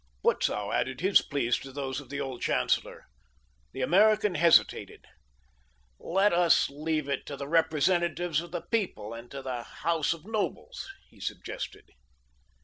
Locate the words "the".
2.09-2.19, 3.71-3.83, 7.37-7.47, 8.49-8.61, 9.43-9.61